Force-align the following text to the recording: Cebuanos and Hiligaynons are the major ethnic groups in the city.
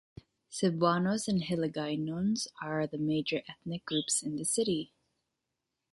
Cebuanos 0.49 1.27
and 1.27 1.43
Hiligaynons 1.43 2.47
are 2.59 2.87
the 2.87 2.97
major 2.97 3.43
ethnic 3.47 3.85
groups 3.85 4.23
in 4.23 4.35
the 4.35 4.45
city. 4.45 4.91